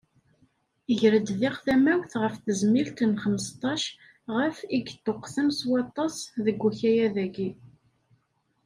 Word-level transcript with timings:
Iger-d 0.91 1.27
diɣ 1.39 1.55
tamawt 1.65 2.13
ɣef 2.21 2.35
tezmilt 2.37 2.97
n 3.11 3.13
xmesṭac 3.23 3.83
ɣef, 4.35 4.57
i 4.63 4.67
yeṭṭuqten 4.81 5.47
s 5.57 5.59
waṭas 5.69 6.15
deg 6.45 6.59
ukayad-agi. 6.67 7.49